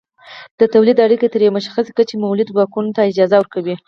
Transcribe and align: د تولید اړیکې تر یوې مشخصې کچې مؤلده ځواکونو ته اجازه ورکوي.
د 0.59 0.61
تولید 0.73 0.97
اړیکې 1.05 1.27
تر 1.33 1.41
یوې 1.43 1.55
مشخصې 1.57 1.91
کچې 1.97 2.15
مؤلده 2.23 2.49
ځواکونو 2.55 2.89
ته 2.95 3.01
اجازه 3.11 3.35
ورکوي. 3.37 3.75